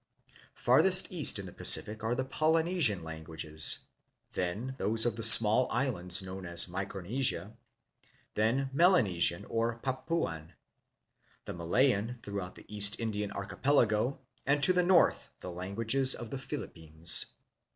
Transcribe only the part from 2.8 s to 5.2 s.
languages, then those of